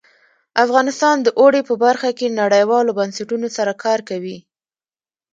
افغانستان 0.65 1.15
د 1.21 1.27
اوړي 1.39 1.61
په 1.69 1.73
برخه 1.83 2.09
کې 2.17 2.35
نړیوالو 2.41 2.91
بنسټونو 2.99 3.47
سره 3.57 3.71
کار 3.83 3.99
کوي. 4.09 4.37